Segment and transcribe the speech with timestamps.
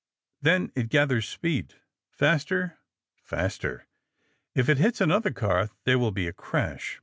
[0.41, 1.75] Then it gathers speed
[2.09, 2.79] faster,
[3.23, 3.85] faster.
[4.55, 6.99] If it hits another car there will be a crash.